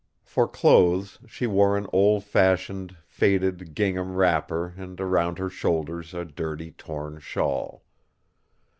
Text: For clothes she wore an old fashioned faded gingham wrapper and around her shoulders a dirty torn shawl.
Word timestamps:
For 0.23 0.47
clothes 0.47 1.19
she 1.27 1.45
wore 1.45 1.77
an 1.77 1.85
old 1.93 2.23
fashioned 2.23 2.97
faded 3.05 3.75
gingham 3.75 4.15
wrapper 4.15 4.73
and 4.75 4.99
around 4.99 5.37
her 5.37 5.47
shoulders 5.51 6.15
a 6.15 6.25
dirty 6.25 6.71
torn 6.71 7.19
shawl. 7.19 7.83